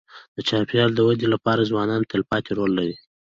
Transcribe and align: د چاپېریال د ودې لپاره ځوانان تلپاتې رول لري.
د 0.35 0.37
چاپېریال 0.47 0.91
د 0.95 0.99
ودې 1.07 1.27
لپاره 1.33 1.67
ځوانان 1.71 2.01
تلپاتې 2.11 2.51
رول 2.57 2.71
لري. 2.79 2.95